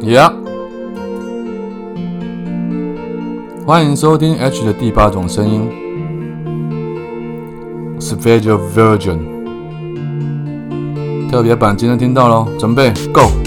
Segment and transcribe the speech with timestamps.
[0.00, 0.32] Yeah，
[3.64, 5.70] 欢迎收听 H 的第八种声音。
[8.00, 9.18] S p e c i a l Version
[11.30, 13.43] 特别版，今天听到喽，准备 Go。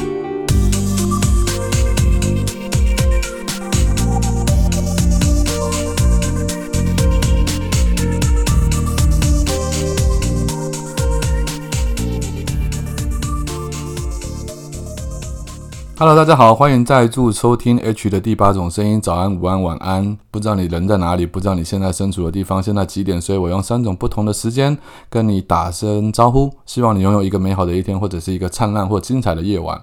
[15.99, 19.01] Hello，大家好，欢迎再度收听 H 的第八种声音。
[19.01, 20.15] 早安、午安、晚安。
[20.29, 23.19] 不知道你人在哪里，不知道你现在身处的地方，现在几点？
[23.19, 24.77] 所以我用三种不同的时间
[25.09, 26.51] 跟你打声招呼。
[26.67, 29.81] 希望你拥有一个美好的一天，或者是一个灿烂或精彩的夜晚。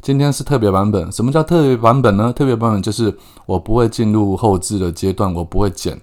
[0.00, 1.12] 今天是特别版本。
[1.12, 2.32] 什么叫特别版本呢？
[2.32, 3.14] 特别版本就是
[3.44, 6.00] 我不会进入后置的阶段，我不会剪，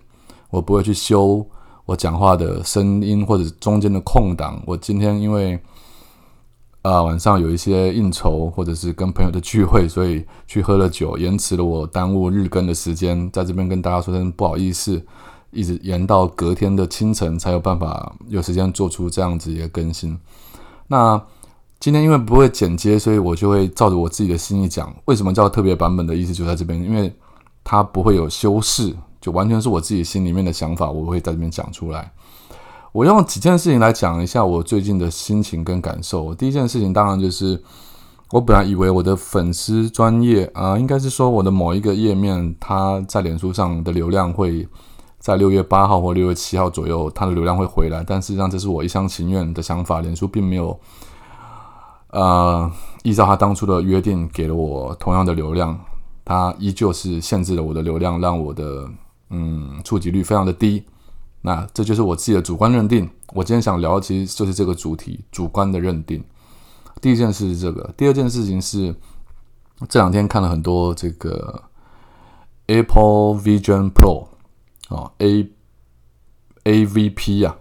[0.52, 1.44] 我不会去修
[1.88, 4.62] 我讲话的声音或者中间的空档。
[4.68, 5.60] 我今天因为。
[6.88, 13.30] 啊，晚上有一些应酬，或者是跟朋友的聚会，所以去喝了酒，延迟了我耽误日更的时间。
[13.30, 15.02] 在这边跟大家说声不好意思，
[15.52, 20.18] 一直延到隔天的清晨才有办法有时间做出这样子一个更新。
[20.88, 21.22] 那
[21.78, 24.96] 今天因为不会剪接，所以我就会照着我自己的心意讲。
[25.04, 27.14] 为什么叫特别版本的意思就在这边，因为
[27.66, 32.10] 它不会有修饰，就完全是我自己心里面的想法，我会在这边讲出来。
[32.98, 36.34] 我用几件事情来讲一下我最近的心情跟感受。
[36.34, 37.62] 第一件事情当然就是，
[38.32, 44.68] 我本来以为我的粉丝专业啊，应该是说我的某一个页面，它在脸书上的流量会
[45.20, 48.04] 在六月八号或六月七号左右，它的流量会回来。
[48.04, 50.80] 但实际上这是我一厢情愿的想法，脸书并没有
[52.10, 52.68] 呃
[53.04, 55.80] 依照他当初的约定给了我同样的流量，
[56.26, 58.90] 它依旧是限制了我的流量，让我的
[59.30, 60.84] 嗯触及率非常的低。
[61.42, 63.10] 那这就是我自己的主观认定。
[63.34, 66.24] 我今天想聊，其实就是这个主题，主观的认定。
[67.02, 68.96] 第一件事是这个，第二件事情是
[69.88, 71.64] 这两天看了很多这个
[72.66, 74.28] Apple Vision Pro
[74.90, 75.50] 啊，A
[76.64, 77.56] A V P 呀，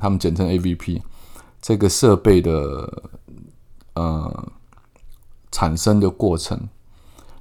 [0.00, 1.02] 他们简称 A V P
[1.60, 3.02] 这个设备的
[3.94, 4.48] 呃
[5.50, 6.68] 产生的过程，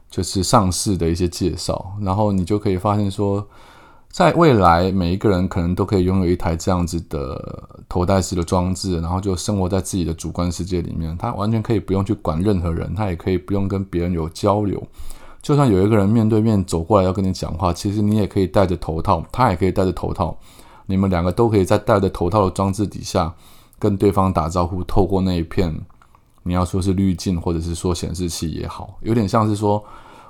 [0.09, 3.47] 就是上市的一些介绍，然后你就可以发现说。
[4.11, 11.17] 在未来，每一个人可能都可以拥有一台这样子的头戴式的装置，然后就生活在自己的主观世界里面。
[11.17, 14.83] 他完全可以不用去管任何人，他也可以不用跟别人有交流。
[15.41, 20.37] 就算有一个人面对面走过来要跟你讲话，其实你也可以戴着头套，他也可以戴着头套，
[20.87, 23.33] 你们两个都可以在戴着头套的装置底下
[23.79, 24.83] 跟对方打招呼。
[24.83, 25.73] 透过那一片，
[26.43, 29.81] 你要说是滤镜，或者是说显示器也好，有点像是说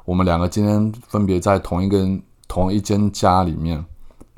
[0.06, 2.22] 我们两个今天分别在同一根。
[2.52, 3.82] 同一间家里面，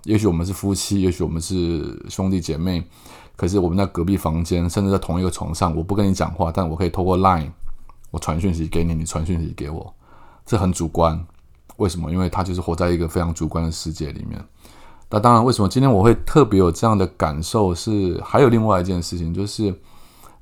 [0.04, 2.84] 也许我们是夫妻，也许我们是兄弟姐妹，
[3.36, 7.50] 可是我们在隔壁房间，甚至在同一个床上，我不跟你讲话，但我可以透过 Line，
[8.12, 9.92] 我传讯息给你，你传讯息给我，
[10.46, 11.20] 这很主观。
[11.78, 12.12] 为什么？
[12.12, 14.40] 因为他就是活在一个非常主观的世界里面。
[15.10, 17.74] 那当然，为什么今天我会特别有这样的感受？
[17.74, 19.74] 是还有另外一件事情，就是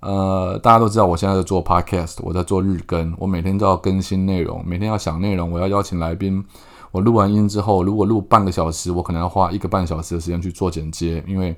[0.01, 6.43] 呃，大家都知道我现在在做 Podcast，我在做日更，我每天都要更新内容，每天要想内容，我要邀请来宾。
[6.91, 11.56] 我录完音之后，如果录半个小时，我可能要花一个半小时的时间去做剪接，因为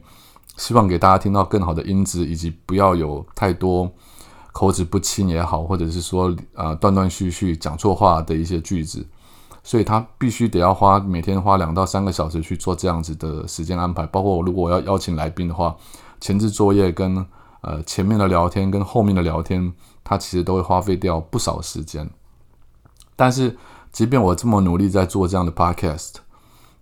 [0.57, 3.91] 希望给大家听到更好的音质，以及不要有太多
[4.51, 9.03] 口齿不清也好，或者是说呃断断续续讲错话的一些句子，
[9.63, 14.05] 所以他必须得要花每天花两到三个小时去做这样子的时间安排。
[14.05, 15.75] 包括我如果要邀请来宾的话，
[16.21, 17.25] 前置作业跟
[17.61, 19.73] 呃前面的聊天跟后面的聊天，
[20.03, 22.07] 它其实都会花费掉不少时间，
[23.15, 23.57] 但是。
[23.93, 26.15] 即便我这么努力在做这样的 podcast，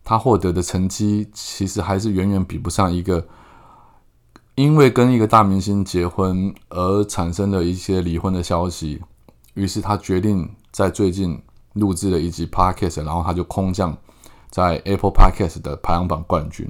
[0.04, 3.28] 他获得的成绩其实还是远远比不上一个
[4.56, 9.02] 因为跟一个大明星结婚而产生的一些离婚的消息。
[9.56, 11.38] 于是他决定在最近
[11.74, 13.96] 录制了一集 podcast，然后他就空降
[14.50, 16.66] 在 Apple Podcast 的排行榜冠军。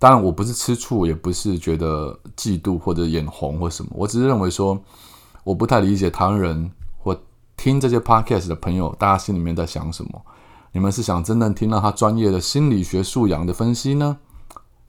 [0.00, 4.76] 当然，我不是吃醋，也不是觉得嫉妒或者眼红或什么，我只是认为说，
[5.44, 6.72] 我不太理解台湾人。
[7.56, 10.22] 听这些 podcast 的朋友，大家心里面在想什么？
[10.72, 14.16] 你们是想真正听到他专业的心理学素养的分析呢？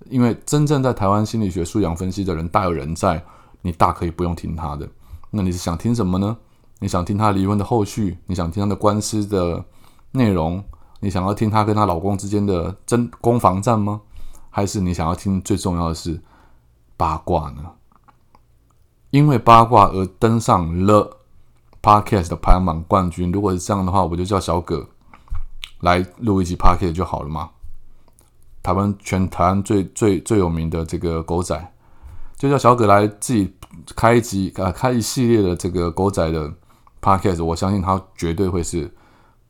[0.10, 3.24] 因为真正在台湾心理学素养分析的人大有人在，
[3.62, 4.88] 你大可以不用听他的。
[5.32, 6.38] 那你是想听什么呢？
[6.80, 8.18] 你想听他离婚的后续？
[8.26, 9.64] 你想听他的官司的
[10.12, 10.64] 内容？
[11.00, 14.02] 你想要听他跟他老公之间的争攻防战吗？
[14.50, 16.22] 还是你想要听最重要的是
[16.96, 17.64] 八卦呢？
[19.10, 21.17] 因为八卦而登上了。
[21.88, 24.86] Podcast 的排行榜冠军，如果是这样的话，我就叫小葛
[25.80, 27.50] 来录一集 Podcast 就好了嘛。
[28.62, 31.74] 台湾全台湾最最最有名的这个狗仔，
[32.36, 33.54] 就叫小葛来自己
[33.96, 36.52] 开一集啊，开一系列的这个狗仔的
[37.02, 38.94] Podcast，我相信他绝对会是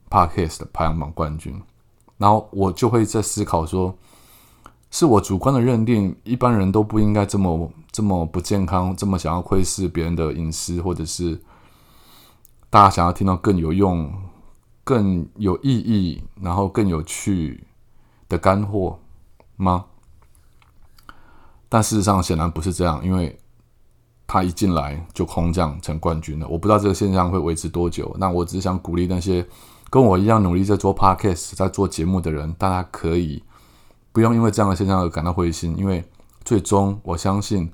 [0.07, 1.59] Podcast 的排行榜冠军。
[2.17, 3.95] 然后我就会在思考说，
[4.91, 11.41] 是我主观的认定，一般人都不应该这么这么不健康，这么想要窥视别人的隐私，或者是
[12.69, 14.11] 大家想要听到更有用、
[14.83, 17.63] 更有意义，然后更有趣
[18.29, 18.99] 的干货
[19.55, 19.85] 吗？
[21.69, 23.39] 但事实上显然不是这样，因为
[24.25, 26.47] 他一进来就空降成冠军了。
[26.47, 28.15] 我不知道这个现象会维持多久。
[28.19, 29.45] 那我只想鼓励那些。
[29.89, 33.41] 跟我一样努力在做 podcast、在做节目的人，大家可以
[34.11, 36.03] 不用因为这样的现象而感到灰心，因为
[36.43, 37.71] 最终我相信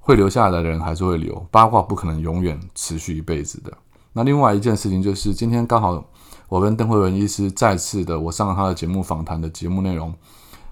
[0.00, 1.46] 会留下来的人还是会留。
[1.50, 3.70] 八卦不可能永远持续一辈子的。
[4.12, 6.04] 那另外一件事情就是，今天刚好
[6.48, 10.14] 我跟邓慧文医师再次的我上了他的节目访谈的节目内容，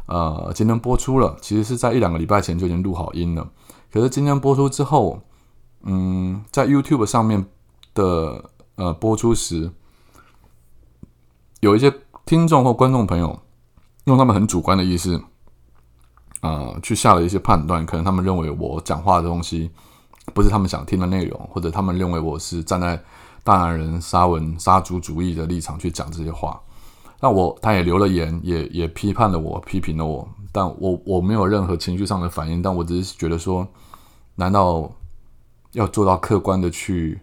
[0.06, 1.36] 呃，今天播出了。
[1.40, 3.48] 其实是在一两个礼拜前就已经录好音了，
[3.90, 5.20] 可是今天播出之后，
[5.82, 7.46] 嗯，在 YouTube 上面
[7.94, 9.70] 的呃播出时。
[11.60, 11.92] 有一些
[12.24, 13.38] 听众或观众朋友
[14.04, 15.22] 用他们很主观的意思，
[16.40, 19.70] 呃，去下了一些判断，可能他们认为我讲话的东西
[20.32, 22.98] 不是他们想听的内容，或者他们认为我是站在
[23.42, 26.60] 大男人杀文杀猪主义的立场去讲这些话。
[27.20, 33.66] 那我他也留了言，也也批判了我，批评了我，但我我没有任何情绪上的反应，但我只是觉得说，
[34.36, 34.90] 难道
[35.72, 37.20] 要做到客观的去？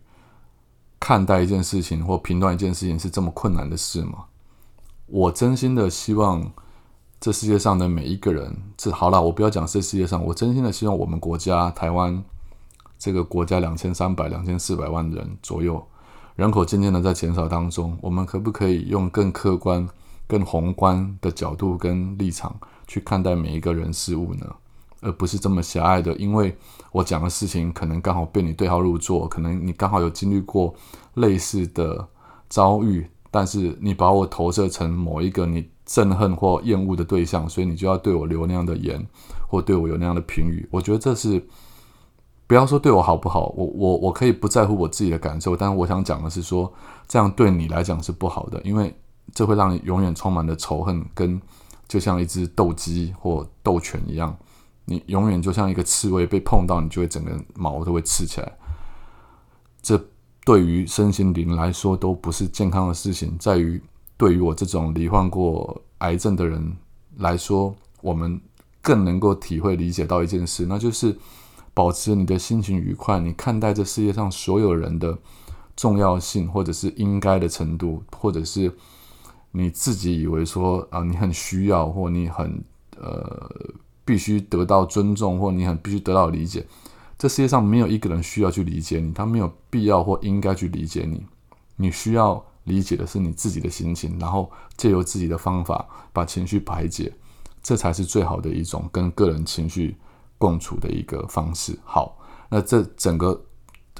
[1.00, 4.25] 看待一件事情或评断一件事情是这么困难的事吗？
[5.06, 6.52] 我真心的希望
[7.22, 12.24] 这世界上的每一个人，这好了，我不要讲这世界上，我真心的希望我们国家台湾
[12.98, 15.88] 这个国家两千三百、两千四百万人左右，
[16.38, 19.89] 人口渐渐的在减少当中，我们可不可以用更客观、
[20.28, 22.56] 更宏观的角度跟立场
[22.86, 24.45] 去看待每一个人事物呢？
[25.01, 26.56] 而不是这么狭隘的，因为
[26.92, 30.75] 我讲的事情可能刚好被你对号入座，可能你刚好有经历过
[31.16, 32.07] 类似的
[32.50, 39.04] 遭遇，但是你把我投射成某一个你憎恨或厌恶的对象，所以你就要对我留那样的言，
[39.48, 40.68] 或对我有那样的评语。
[40.69, 41.44] 我觉得这是
[42.48, 46.74] 不要说对我好不好，我我我可以不在乎我自己的感受，但是我想讲的是说，
[47.08, 48.96] 这样对你来讲是不好的，因为
[49.34, 51.40] 这会让你永远充满了仇恨，跟
[51.88, 54.36] 就像一只斗鸡或斗犬一样。
[54.86, 58.50] 你永远就像一个刺猬，被碰到你就会整个毛都会刺起来。
[59.82, 60.02] 这
[60.46, 63.38] 对于身心灵来说都不是健康的事情。
[63.38, 63.82] 在于
[64.16, 66.78] 对于我这种罹患过癌症的人
[67.18, 68.40] 来说，我们
[68.82, 71.14] 更能够体会理解到一件事，那就是
[71.78, 73.20] 保持你的心情愉快。
[73.20, 75.16] 你看待这世界上所有人的
[75.76, 78.76] 重要性，或者是应该的程度，或者是
[79.52, 82.64] 你自己以为说啊，你很需要，或你很
[83.00, 83.52] 呃。
[84.08, 86.66] 必须得到尊重，或你很必须得到理解。
[87.18, 91.26] 这世界上没有一个人需要去理解你，他没有必要或应该去理解你。
[91.76, 97.12] 你需要理解的是你自己的心情，然后借由自己的方法把情绪排解，
[97.62, 99.98] 这才是最好的一种跟个人情绪
[100.38, 101.78] 共处的一个方式。
[101.84, 102.18] 好，
[102.50, 103.39] 那这整个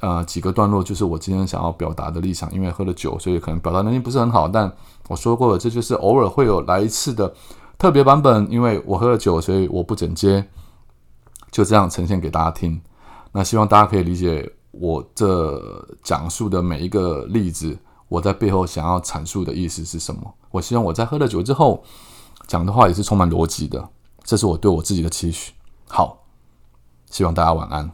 [0.02, 2.54] 呃几个段落就是我今天想要表达的立场。
[2.54, 4.72] 因为喝了酒，所以可能表达能力不是很好，但
[5.08, 7.34] 我说过了，这就是偶尔会有来一次的。
[7.78, 10.44] 特别版本，因为我喝了酒，所以我不整接，
[11.52, 12.82] 就这样呈现给大家听。
[13.32, 20.34] 那希望大家可以理解我这讲述的每一个例子，我在背后想要阐述的意思是什么。
[20.50, 21.84] 我希望我在喝了酒之后
[22.48, 23.88] 讲的话也是充满逻辑的，
[24.24, 25.54] 这是我对我自己的期许。
[25.88, 26.26] 好，
[27.10, 27.92] 希望大家晚安，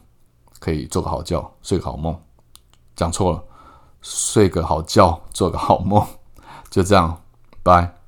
[0.59, 2.19] 可以做个好觉，睡个好梦。
[2.95, 3.43] 讲错了，
[4.01, 6.05] 睡个好觉，做个好梦。
[6.69, 7.21] 就这样，
[7.63, 8.02] 拜。